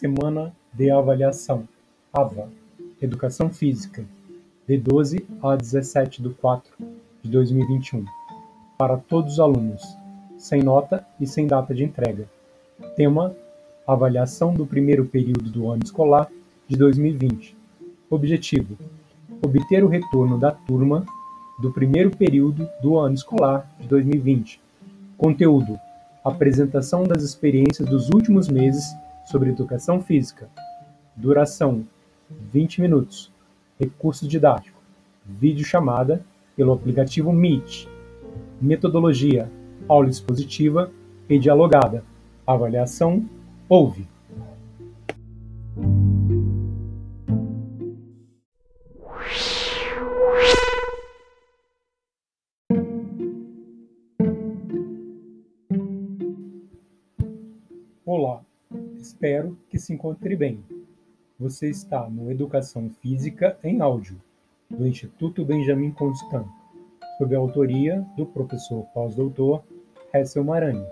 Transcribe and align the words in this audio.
Semana 0.00 0.56
de 0.72 0.90
Avaliação 0.90 1.68
(AVA) 2.10 2.48
Educação 3.02 3.50
Física, 3.50 4.02
de 4.66 4.78
12 4.78 5.26
a 5.42 5.54
17 5.54 6.22
de 6.22 6.30
4 6.30 6.72
de 7.22 7.30
2021, 7.30 8.06
para 8.78 8.96
todos 8.96 9.34
os 9.34 9.40
alunos, 9.40 9.82
sem 10.38 10.62
nota 10.62 11.06
e 11.20 11.26
sem 11.26 11.46
data 11.46 11.74
de 11.74 11.84
entrega. 11.84 12.26
Tema: 12.96 13.36
Avaliação 13.86 14.54
do 14.54 14.64
primeiro 14.64 15.04
período 15.04 15.50
do 15.50 15.68
ano 15.68 15.82
escolar 15.84 16.30
de 16.66 16.78
2020. 16.78 17.54
Objetivo: 18.08 18.78
obter 19.44 19.84
o 19.84 19.88
retorno 19.88 20.38
da 20.38 20.50
turma 20.50 21.04
do 21.60 21.70
primeiro 21.70 22.10
período 22.10 22.66
do 22.80 22.96
ano 22.96 23.16
escolar 23.16 23.70
de 23.78 23.86
2020. 23.86 24.62
Conteúdo: 25.18 25.78
apresentação 26.24 27.04
das 27.04 27.22
experiências 27.22 27.86
dos 27.86 28.08
últimos 28.08 28.48
meses 28.48 28.94
sobre 29.30 29.50
educação 29.50 30.00
física. 30.00 30.50
Duração: 31.14 31.86
20 32.28 32.80
minutos. 32.80 33.32
Recurso 33.78 34.26
didático: 34.26 34.82
vídeo 35.24 35.64
chamada 35.64 36.24
pelo 36.56 36.72
aplicativo 36.72 37.32
Meet. 37.32 37.88
Metodologia: 38.60 39.50
aula 39.88 40.10
expositiva 40.10 40.90
e 41.28 41.38
dialogada. 41.38 42.04
Avaliação: 42.44 43.24
ouve. 43.68 44.08
Olá, 58.04 58.42
espero 59.00 59.56
que 59.68 59.78
se 59.78 59.92
encontre 59.92 60.36
bem. 60.36 60.62
Você 61.38 61.70
está 61.70 62.08
no 62.08 62.30
Educação 62.30 62.90
Física 63.00 63.58
em 63.64 63.80
Áudio, 63.80 64.20
do 64.68 64.86
Instituto 64.86 65.44
Benjamin 65.44 65.90
Constant, 65.90 66.46
sob 67.16 67.34
a 67.34 67.38
autoria 67.38 68.04
do 68.16 68.26
professor 68.26 68.84
pós-doutor 68.92 69.64
Hessel 70.12 70.44
Marani, 70.44 70.84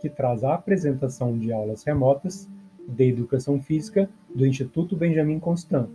que 0.00 0.08
traz 0.08 0.44
a 0.44 0.54
apresentação 0.54 1.36
de 1.36 1.52
aulas 1.52 1.82
remotas 1.82 2.48
de 2.86 3.08
Educação 3.08 3.60
Física 3.60 4.08
do 4.34 4.46
Instituto 4.46 4.96
Benjamin 4.96 5.40
Constant, 5.40 5.88